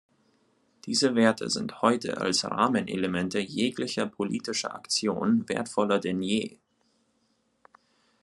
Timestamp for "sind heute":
1.47-2.17